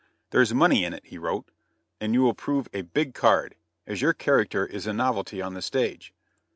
[0.31, 1.51] "There's money in it," he wrote,
[1.99, 3.53] "and you will prove a big card,
[3.85, 6.11] as your character is a novelty on the stage."